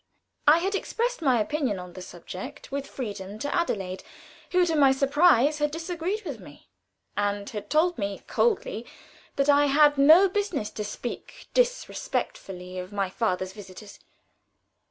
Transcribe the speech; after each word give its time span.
I 0.47 0.57
had 0.57 0.73
expressed 0.73 1.21
my 1.21 1.39
opinion 1.39 1.77
on 1.77 1.93
the 1.93 2.01
subject 2.01 2.71
with 2.71 2.87
freedom 2.87 3.37
to 3.37 3.55
Adelaide, 3.55 4.03
who 4.49 4.65
to 4.65 4.75
my 4.75 4.91
surprise 4.91 5.59
had 5.59 5.71
not 5.73 5.89
agreed 5.91 6.23
with 6.25 6.39
me, 6.39 6.69
and 7.15 7.47
had 7.51 7.69
told 7.69 7.99
me 7.99 8.23
coldly 8.25 8.83
that 9.35 9.47
I 9.47 9.65
had 9.67 9.99
no 9.99 10.27
business 10.27 10.71
to 10.71 10.83
speak 10.83 11.49
disrespectfully 11.53 12.79
of 12.79 12.91
my 12.91 13.11
father's 13.11 13.53
visitors. 13.53 13.99